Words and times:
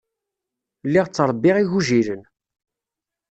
Lliɣ 0.87 1.05
ttṛebbiɣ 1.07 1.55
igujilen. 1.57 2.21